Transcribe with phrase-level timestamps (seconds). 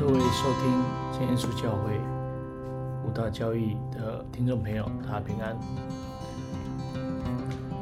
[0.00, 2.00] 各位收听真耶稣教会
[3.04, 5.58] 五大教义的听众朋友，大家平安。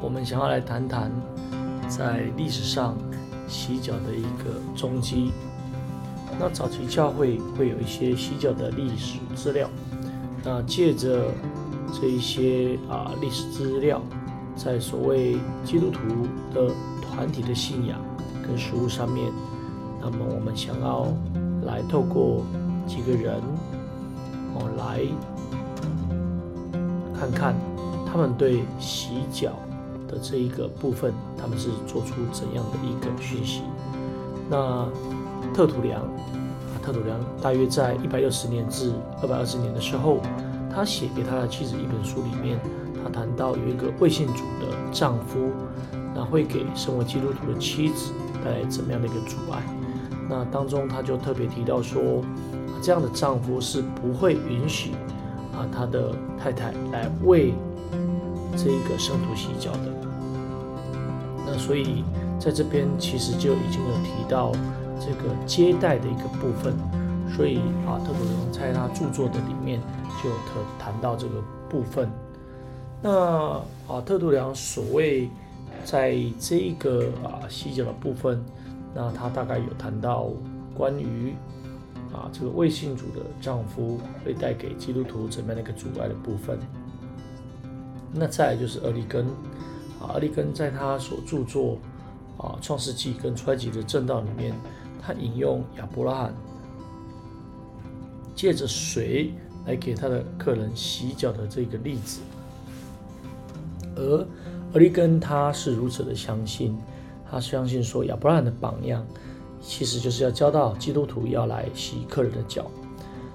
[0.00, 1.12] 我们想要来谈谈
[1.87, 2.96] 在历史上
[3.46, 5.30] 洗脚的一个踪迹。
[6.40, 9.69] 那早期教会会有一些洗脚的历史资料，
[10.43, 11.30] 那借着
[11.93, 14.01] 这一些啊历史资料，
[14.57, 15.37] 在所谓
[15.67, 16.01] 基督徒
[16.55, 16.73] 的
[17.03, 18.01] 团体的信仰
[18.43, 19.30] 跟实务上面，
[20.01, 21.12] 那么我们想要
[21.67, 22.43] 来透过
[22.87, 23.35] 几个人
[24.55, 25.01] 哦来
[27.19, 27.55] 看看
[28.07, 29.52] 他们对洗脚
[30.09, 33.62] 的这一个部分，他们是做出怎样的一个讯息？
[34.48, 34.88] 那
[35.52, 40.21] 特土良啊，特土良大约在一百六十年至二百二十年的时候，
[40.73, 42.60] 他写给他的妻子一本书里面，
[43.02, 45.51] 他谈到有一个未信主的丈夫，
[46.15, 48.12] 那会给身为基督徒的妻子
[48.45, 49.60] 带来怎么样的一个阻碍？
[50.29, 52.23] 那当中他就特别提到说，
[52.83, 54.91] 这样的丈夫是不会允许
[55.52, 57.55] 啊他的太太来为
[58.57, 59.95] 这个圣徒洗脚的。
[61.46, 62.02] 那所以
[62.41, 64.50] 在这边其实就已经有提到
[64.99, 66.75] 这个接待的一个部分，
[67.37, 69.81] 所以啊特鲁良在他著作的里面
[70.22, 71.34] 就特谈到这个
[71.71, 72.11] 部分。
[73.00, 73.11] 那
[73.87, 75.31] 啊特鲁良所谓
[75.84, 78.44] 在这个啊洗脚的部分。
[78.99, 80.31] 那他大概有谈到
[80.75, 81.34] 关于
[82.15, 86.59] 啊这个未信主的丈夫会带给基督徒怎么样的一个阻碍的部分。
[88.11, 89.27] 那再来就是厄利根
[90.00, 91.77] 啊，厄利根在他所著作
[92.39, 94.55] 啊创世纪跟出埃及的正道里面，
[95.03, 96.34] 他引用亚伯拉罕
[98.34, 99.34] 借着水
[99.67, 102.22] 来给他的客人洗脚的这个例子，
[103.94, 104.27] 而
[104.72, 106.75] 厄利根他是如此的相信。
[107.31, 109.05] 他相信说亚伯拉罕的榜样，
[109.60, 112.66] 其实就是要教导基督徒要来洗客人的脚，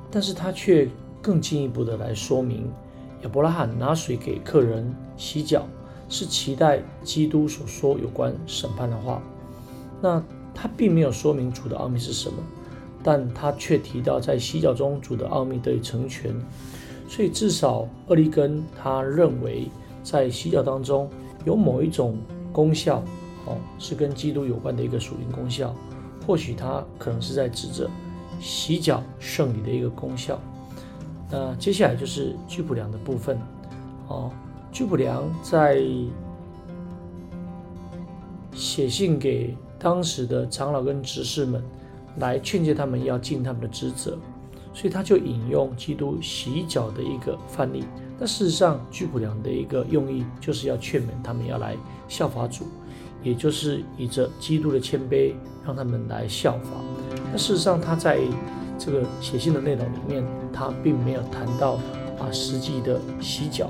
[0.09, 0.87] 但是他却
[1.21, 2.71] 更进一步的来说明，
[3.23, 5.65] 亚伯拉罕拿水给客人洗脚，
[6.09, 9.21] 是期待基督所说有关审判的话。
[10.01, 10.23] 那
[10.53, 12.37] 他并没有说明主的奥秘是什么，
[13.03, 16.33] 但他却提到在洗脚中主的奥秘得以成全，
[17.07, 19.69] 所以至少厄利根他认为
[20.01, 21.09] 在洗脚当中
[21.45, 22.17] 有某一种
[22.51, 23.03] 功效。
[23.45, 25.73] 哦，是跟基督有关的一个属灵功效，
[26.25, 27.89] 或许它可能是在指着
[28.39, 30.39] 洗脚圣礼的一个功效。
[31.29, 33.39] 那接下来就是居普良的部分。
[34.07, 34.29] 哦，
[34.71, 35.81] 居普良在
[38.53, 41.63] 写信给当时的长老跟执事们，
[42.17, 44.17] 来劝诫他们要尽他们的职责，
[44.73, 47.85] 所以他就引用基督洗脚的一个范例。
[48.19, 51.75] 那事实上，居普良的一个用意就是要劝勉他们要来
[52.07, 52.65] 效法主。
[53.23, 55.33] 也就是以着基督的谦卑，
[55.65, 56.69] 让他们来效法。
[57.31, 58.19] 那事实上，他在
[58.77, 61.73] 这个写信的内容里面，他并没有谈到
[62.19, 63.69] 啊实际的洗脚。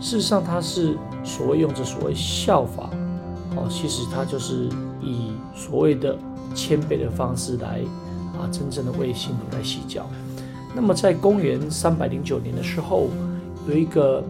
[0.00, 2.90] 事实上，他是所谓用着所谓效法，
[3.56, 4.68] 哦，其实他就是
[5.00, 6.16] 以所谓的
[6.54, 7.80] 谦卑的方式来
[8.38, 10.06] 啊真正的为信徒来洗脚。
[10.74, 13.08] 那么，在公元三百零九年的时候，
[13.68, 14.24] 有一个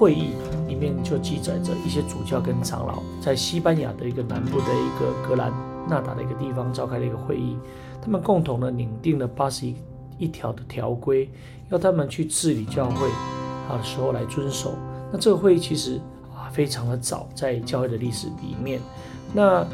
[0.00, 0.30] 会议。
[0.66, 5.52] 里面就记载着一些主教跟长老在西班牙的一个南部的一个格兰
[5.88, 7.56] 纳达的一个地方召开了一个会议，
[8.00, 9.74] 他们共同的拟定了八十一
[10.16, 11.28] 一条的条规，
[11.70, 13.08] 要他们去治理教会
[13.68, 14.74] 啊的时候来遵守。
[15.12, 16.00] 那这个会议其实
[16.32, 18.80] 啊非常的早，在教会的历史里面，
[19.34, 19.66] 那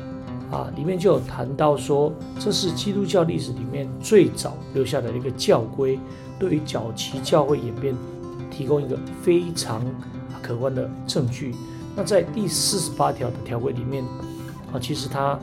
[0.51, 2.11] 啊里面就有谈到说，
[2.41, 6.01] 这是基督教历史里面最早留下的一个教规，
[6.39, 7.95] 对于早期教会演变
[8.51, 9.85] 提供一个非常。
[10.47, 11.55] 可观的证据。
[11.97, 14.05] 那在第四十八条的条规里面，
[14.73, 15.39] 啊，其实它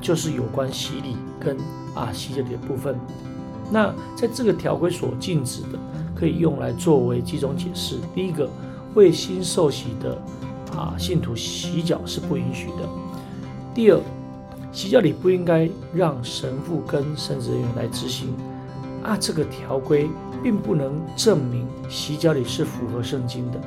[0.00, 1.56] 就是有关洗礼跟
[1.94, 2.98] 啊洗脚的部分。
[3.70, 5.78] 那在这个条规所禁止的，
[6.14, 7.98] 可以用来作为几种解释。
[8.14, 8.50] 第一个，
[8.94, 10.20] 为新受洗的
[10.76, 12.88] 啊信徒洗脚是不允许的。
[13.74, 14.00] 第二，
[14.72, 18.34] 洗脚礼不应该让神父跟神职人员来执行。
[19.02, 20.08] 啊，这个条规
[20.42, 23.60] 并不能证明洗脚礼是符合圣经的。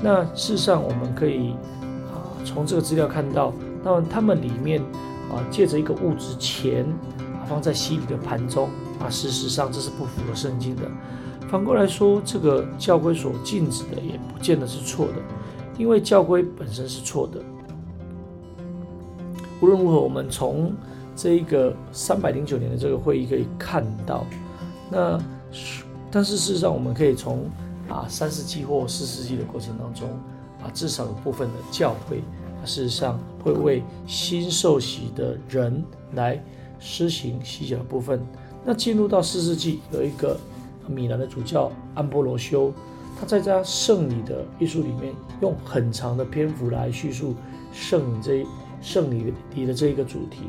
[0.00, 1.50] 那事实上，我们可以
[2.12, 3.52] 啊从这个资料看到，
[3.82, 4.80] 那么他们里面
[5.28, 6.84] 啊借着一个物质钱
[7.18, 8.68] 啊放在洗礼的盘中
[9.00, 10.82] 啊，事实上这是不符合圣经的。
[11.48, 15.14] 反过来说，这个教规所禁止的也不见得是错的，
[15.76, 17.40] 因为教规本身是错的。
[19.60, 20.72] 无论如何，我们从
[21.16, 24.24] 这一个三百零九年的这个会议可以看到，
[24.92, 25.18] 那
[26.08, 27.50] 但是事实上，我们可以从。
[27.88, 30.08] 啊，三世纪或四世纪的过程当中，
[30.62, 32.18] 啊，至少有部分的教会，
[32.64, 35.82] 事实上会为新受洗的人
[36.12, 36.42] 来
[36.78, 38.20] 施行洗脚的部分。
[38.64, 40.38] 那进入到四世纪，有一个
[40.86, 42.72] 米兰的主教安波罗修，
[43.18, 47.34] 他在他圣礼的艺术里面，用很长的篇幅来叙述
[47.72, 48.46] 圣礼这
[48.82, 50.42] 圣礼里的这一个主题。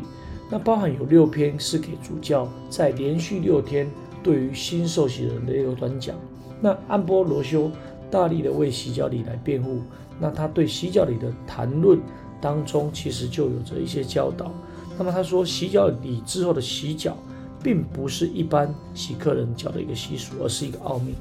[0.52, 3.90] 那包含有六篇是给主教在连续六天
[4.24, 6.16] 对于新受洗人的一个短讲。
[6.62, 7.72] 那安波罗修
[8.12, 9.82] 大力的为洗脚礼来辩护。
[10.20, 11.98] 那他对洗脚礼的谈论
[12.42, 14.52] 当中，其实就有着一些教导。
[14.98, 17.16] 那么他说，洗脚礼之后的洗脚，
[17.64, 21.16] 并不是一般洗客人脚的一个习俗，而是一个奥秘。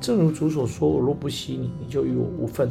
[0.00, 2.70] 正如主所说：“我若不洗你，你就与我无份。”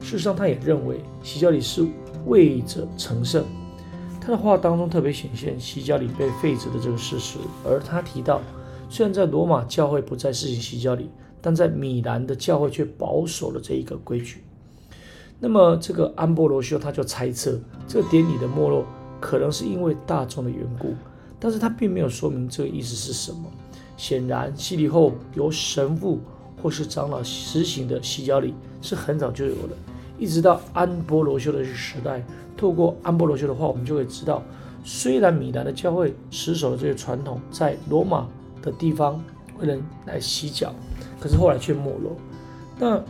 [0.00, 1.84] 事实上，他也认为洗脚礼是
[2.26, 3.44] 为着成圣。
[4.20, 8.40] 他的话当中特别显现洗脚礼被废止的这个事实，而他提到，
[8.88, 11.10] 虽然在罗马教会不再实行洗脚礼，
[11.40, 14.42] 但在米兰的教会却保守了这一个规矩。
[15.38, 17.58] 那么这个安波罗修他就猜测，
[17.88, 18.84] 这个典礼的没落
[19.20, 20.94] 可能是因为大众的缘故，
[21.38, 23.50] 但是他并没有说明这个意思是什么。
[23.96, 26.20] 显然，洗礼后由神父
[26.62, 29.76] 或是长老实行的洗脚礼是很早就有了，
[30.18, 32.22] 一直到安波罗修的时代。
[32.56, 34.42] 透过安波罗修的话，我们就会知道，
[34.84, 38.28] 虽然米兰的教会持守了这些传统，在罗马
[38.60, 39.22] 的地方
[39.58, 40.74] 为人来洗脚，
[41.20, 42.16] 可是后来却没落。
[42.78, 43.00] 那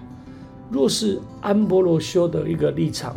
[0.69, 3.15] 若是安波罗修的一个立场，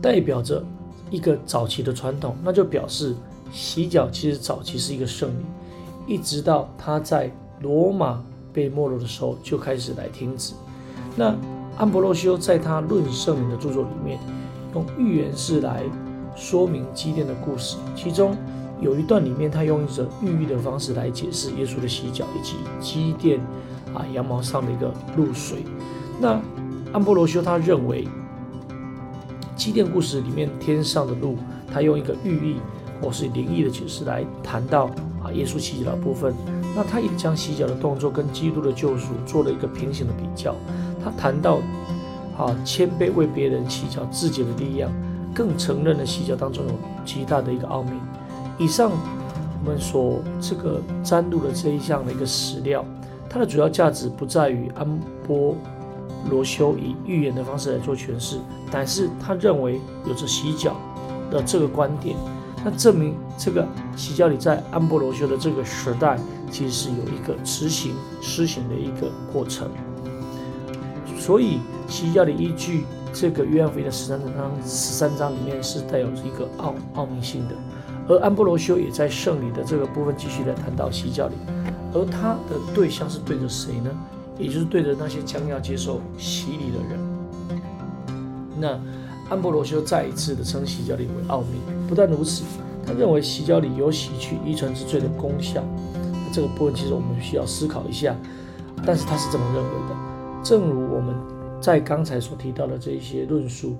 [0.00, 0.64] 代表着
[1.10, 3.14] 一个早期的传统，那就表示
[3.52, 5.28] 洗脚其实早期是一个圣
[6.06, 7.30] 礼，一直到他在
[7.60, 10.54] 罗马被没落的时候就开始来停止。
[11.16, 11.36] 那
[11.76, 14.18] 安波罗修在他论圣灵的著作里面。
[14.72, 15.82] 用寓言式来
[16.36, 18.36] 说明基甸的故事，其中
[18.80, 23.40] 有一段里面，他用一种寓意的方式来解释耶稣的洗脚以及基甸
[23.94, 25.64] 啊羊毛上的一个露水。
[26.20, 26.40] 那
[26.92, 28.08] 安波罗修他认为，
[29.54, 31.36] 基甸故事里面天上的路，
[31.72, 32.56] 他用一个寓意
[33.00, 34.86] 或是灵异的解释来谈到
[35.22, 36.34] 啊耶稣洗脚的部分。
[36.74, 40.54] 那他也将洗脚的动作跟基督的救赎做了一个平行的比较。
[41.04, 41.58] 他谈到。
[42.38, 44.90] 啊，谦卑为别人洗脚自己的力量，
[45.34, 46.72] 更承认了洗脚当中有
[47.04, 47.90] 极大的一个奥秘。
[48.60, 48.92] 以上
[49.64, 52.84] 我们所这个摘录的这一项的一个史料，
[53.26, 54.86] 它的主要价值不在于安
[55.26, 55.56] 波
[56.28, 58.38] 罗修以预言的方式来做诠释，
[58.70, 60.76] 但是他认为有着洗脚
[61.30, 62.14] 的这个观点，
[62.62, 63.66] 那证明这个
[63.96, 66.18] 洗脚礼在安波罗修的这个时代，
[66.50, 69.70] 其实是有一个执行施行的一个过程。
[71.18, 77.54] 所以洗脚里依据，这个约翰福音的十三章十三章里面是带有一个奥奥秘性的。
[78.10, 81.34] 而安波罗修也在圣礼的这个部分继续来谈到洗脚礼，
[81.94, 83.90] 而他的对象是对着谁呢？
[84.36, 88.18] 也就是对着那些将要接受洗礼的人。
[88.58, 88.80] 那
[89.28, 91.60] 安波罗修再一次的称洗脚礼为奥秘。
[91.88, 92.42] 不但如此，
[92.84, 95.62] 他认为洗脚礼有洗去遗传之罪的功效。
[96.32, 98.16] 这个部分其实我们需要思考一下，
[98.84, 99.96] 但是他是这么认为的。
[100.42, 101.14] 正如我们
[101.60, 103.76] 在刚才所提到的这一些论述，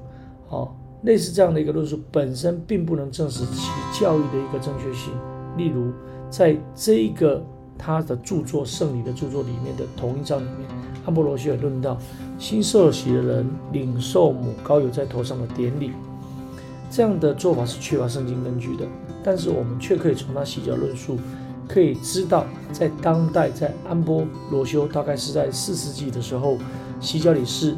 [0.51, 3.71] 哦，类似这样的一个论述本身并不能证实其
[4.01, 5.13] 教义的一个正确性。
[5.57, 5.93] 例如，
[6.31, 7.43] 在这一个
[7.79, 10.69] 他的著作《圣礼》的著作里面的同一章里面，
[11.07, 11.99] 阿波罗西尔论到
[12.39, 15.91] 新受洗的人领受母膏油在头上的典礼，
[16.91, 18.85] 这样的做法是缺乏圣经根据的。
[19.25, 21.19] 但是我们却可以从他洗脚论述。
[21.69, 26.59] 可以知道，在当代，在安波罗修，大概是在四世纪的时候，
[26.99, 27.77] 洗脚礼是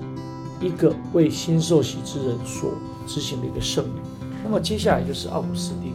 [0.63, 2.71] 一个为新受洗之人所
[3.07, 4.01] 执行的一个圣礼。
[4.45, 5.93] 那么接下来就是奥古斯丁。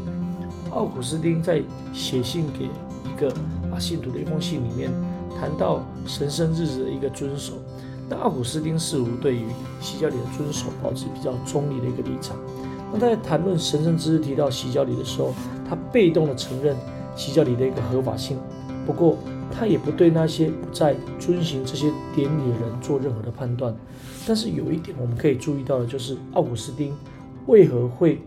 [0.72, 1.62] 奥古斯丁在
[1.94, 3.30] 写信给一个
[3.74, 4.92] 啊信徒的一封信里面，
[5.40, 7.54] 谈到神圣日子的一个遵守。
[8.10, 9.46] 那奥古斯丁似乎对于
[9.82, 12.38] 洗脚礼的遵守保持比较中立的一个立场。
[12.94, 15.34] 那在谈论神圣之日提到洗脚礼的时候，
[15.68, 16.76] 他被动的承认。
[17.18, 18.38] 洗脚礼的一个合法性，
[18.86, 19.18] 不过
[19.52, 23.76] 他也不对那些不再遵循这些典礼的人做任何的判断。
[24.28, 26.94] 但是有一点我们可以注意到的就是，奥古斯丁
[27.46, 28.20] 为何会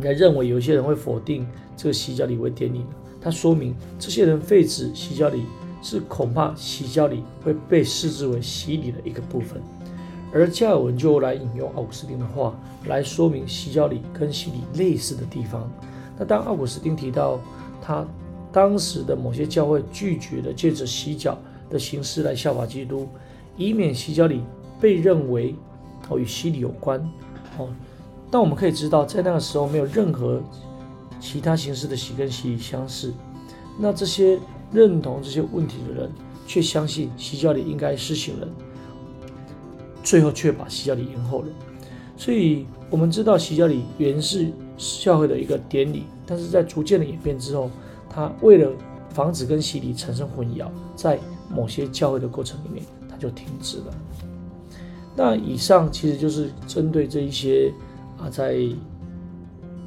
[0.00, 1.46] 来认为有些人会否定
[1.76, 2.86] 这个洗脚礼为典礼呢？
[3.20, 5.44] 他说明这些人废止洗脚礼，
[5.80, 9.62] 是恐怕洗脚礼会被视之为洗礼的一个部分。
[10.32, 15.70] 而加尔文就来引用奥古斯丁的话来说明洗脚礼跟洗礼类似的地方。
[16.18, 17.38] 那当奥古斯丁提到
[17.80, 18.04] 他
[18.52, 21.38] 当时的某些教会拒绝了借着洗脚
[21.70, 23.08] 的形式来效法基督，
[23.56, 24.42] 以免洗脚礼
[24.80, 25.54] 被认为
[26.08, 27.00] 哦与洗礼有关
[27.58, 27.68] 哦，
[28.30, 30.42] 但我们可以知道，在那个时候没有任何
[31.18, 33.12] 其他形式的洗跟洗礼相似。
[33.78, 34.38] 那这些
[34.70, 36.10] 认同这些问题的人，
[36.46, 38.48] 却相信洗脚礼应该施行了，
[40.02, 41.48] 最后却把洗脚礼延后了。
[42.16, 47.70] 所以我们知道洗脚礼原是教会的一个典礼，但是在逐渐的演变之后，
[48.14, 48.70] 他为了
[49.10, 51.18] 防止跟洗礼产生混淆，在
[51.50, 53.94] 某些教会的过程里面，他就停止了。
[55.16, 57.72] 那以上其实就是针对这一些
[58.18, 58.58] 啊，在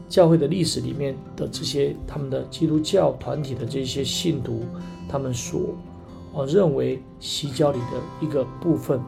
[0.07, 4.61] 教会的历史里面的这些他们的基督教团体的这些信徒，
[5.09, 5.75] 他们所
[6.33, 9.01] 啊认为洗教礼的一个部分。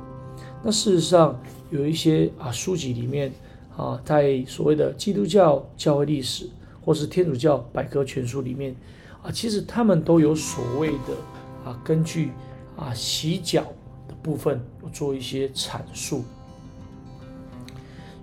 [0.64, 3.32] 那事实上有一些啊书籍里面
[3.78, 6.50] 啊，在所谓的基督教教会历史
[6.84, 8.76] 或是天主教百科全书里面
[9.24, 12.32] 啊，其实他们都有所谓的啊，根据
[12.76, 13.64] 啊洗脚
[14.08, 16.24] 的部分做一些阐述。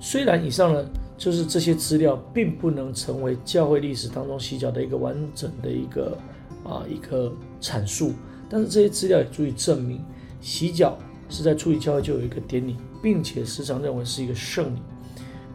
[0.00, 0.84] 虽然以上呢。
[1.16, 6.18] 就是这些资料并不能成为教会历史当中洗脚的一个完整的一个
[6.64, 8.12] 啊一个阐述，
[8.50, 10.04] 但是这些资料也足以证明
[10.40, 10.98] 洗脚
[11.28, 14.80] 是在初期教会就有一个典礼，并且时常认为是一个圣礼。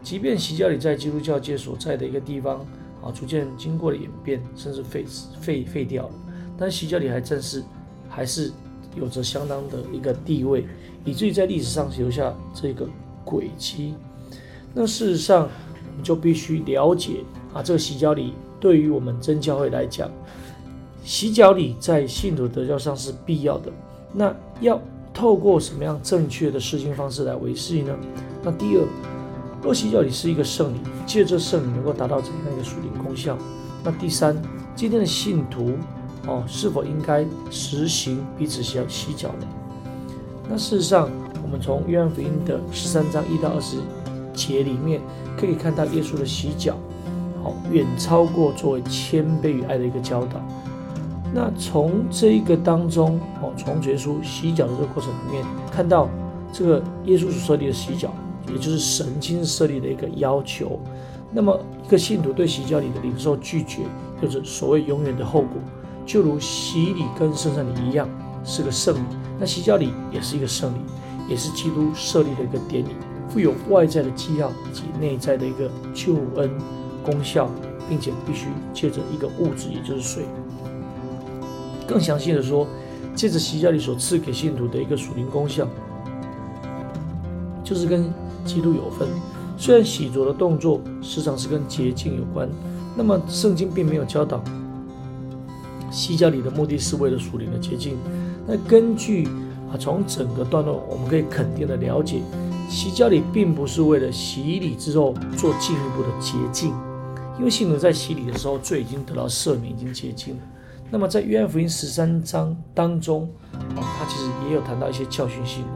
[0.02, 2.66] 即便洗脚礼在基督教界所在的一个地方
[3.02, 5.04] 啊逐渐经过了演变，甚至废
[5.40, 6.14] 废废掉了，
[6.58, 7.62] 但洗脚礼还正是
[8.08, 8.52] 还是
[8.96, 10.66] 有着相当的一个地位，
[11.04, 12.88] 以至于在历史上留下这个
[13.24, 13.94] 轨迹。
[14.74, 15.48] 那事实上，
[15.90, 20.10] 我们就必须了解啊，这个洗脚礼对于我们真教会来讲，
[21.04, 23.72] 洗脚礼在信徒得教上是必要的。
[24.12, 24.80] 那要
[25.14, 27.96] 透过什么样正确的施行方式来维系呢？
[28.42, 28.84] 那第二，
[29.62, 33.36] 若洗脚礼是一个圣礼，借这圣礼能够达到怎样一个属灵功效？
[33.84, 34.36] 那第三，
[34.74, 35.72] 今天的信徒
[36.26, 39.46] 哦，是否应该实行彼此洗洗脚呢？
[40.48, 41.08] 那事实上，
[41.42, 43.76] 我们从约翰福音的十三章一到二十。
[44.32, 45.00] 节里面
[45.36, 46.74] 可以看到耶稣的洗脚，
[47.42, 50.40] 好远超过作为谦卑与爱的一个教导。
[51.34, 56.08] 那从这一个当中，哦，从耶稣洗脚的这个过程里面，看到
[56.52, 58.14] 这个耶稣所设立的洗脚，
[58.48, 60.80] 也就是神经设立的一个要求。
[61.32, 63.82] 那么一个信徒对洗教礼的领受拒绝，
[64.20, 65.60] 就是所谓永远的后果，
[66.04, 68.08] 就如洗礼跟圣餐礼一样，
[68.44, 69.00] 是个圣礼。
[69.38, 70.78] 那洗教礼也是一个圣礼，
[71.28, 72.90] 也是基督设立的一个典礼。
[73.28, 76.50] 富有外在的基要以及内在的一个救恩
[77.04, 77.48] 功效，
[77.88, 80.24] 并且必须借着一个物质，也就是水。
[81.86, 82.66] 更详细的说，
[83.14, 85.64] 借着洗教礼所赐给信徒的一个属灵功效，
[87.62, 88.12] 就是跟
[88.44, 89.08] 基督有份。
[89.56, 92.48] 虽然洗濯的动作时常是跟洁净有关，
[92.96, 94.42] 那么圣经并没有教导
[95.90, 97.98] 洗脚礼的目的是为了属灵的洁净。
[98.46, 99.26] 那根据
[99.70, 102.22] 啊，从整个段落，我们可以肯定的了解。
[102.68, 106.72] 洗脚礼并不是为了洗礼之后做进一步的洁净，
[107.36, 110.40] 因为信徒在洗礼的时候罪已经得到赦免，已经洁净了。
[110.90, 115.68] 那么在约翰福音十三章当中，啊，他其实也有谈到一些教训性的。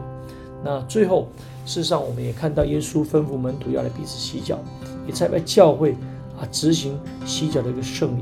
[0.63, 1.27] 那最后，
[1.65, 4.59] 事实上我们也看到耶稣吩咐门徒要来彼此洗脚，
[5.07, 5.93] 也在为教会
[6.39, 8.21] 啊执行洗脚的一个圣礼。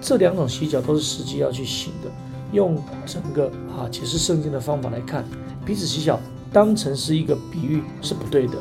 [0.00, 2.10] 这两种洗脚都是实际要去行的。
[2.52, 5.24] 用整个啊解释圣经的方法来看，
[5.64, 6.18] 彼此洗脚。
[6.52, 8.54] 当成是一个比喻是不对的。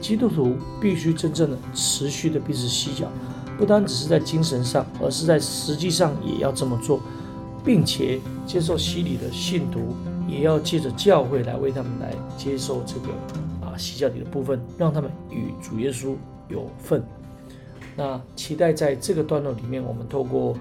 [0.00, 3.06] 基督徒必须真正的、持续的彼此洗脚，
[3.56, 7.00] 不单只是在精神上，而是在实际上也要这么做，
[7.64, 9.94] 并且接受洗礼的信徒
[10.28, 13.08] 也要借着教会来为他们来接受这个
[13.66, 16.14] 啊洗脚礼的部分，让他们与主耶稣
[16.48, 17.02] 有份。
[17.96, 20.52] 那期待在这个段落里面，我们透过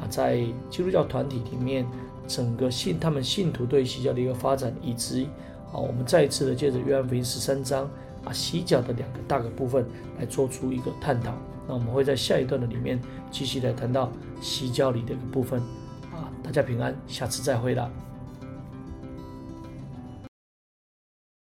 [0.00, 0.36] 啊在
[0.70, 1.84] 基督教团体里面
[2.26, 5.28] 整个信他们信徒对洗脚的一个发展，以及。
[5.72, 7.90] 啊，我们再一次的借着约翰福音十三章
[8.24, 9.84] 啊洗脚的两个大个部分
[10.16, 11.32] 来做出一个探讨。
[11.66, 13.00] 那我们会在下一段的里面
[13.32, 14.08] 继续来谈到
[14.40, 15.60] 洗脚里的一个部分。
[16.14, 17.90] 啊，大家平安，下次再会了。